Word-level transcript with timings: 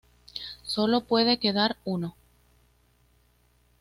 Sólo 0.63 1.01
puede 1.01 1.37
quedar 1.37 1.77
uno 1.85 2.15